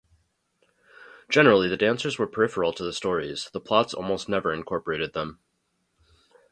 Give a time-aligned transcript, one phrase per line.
[1.29, 5.37] Generally, the dancers were peripheral to the stories; the plots almost never incorporated them.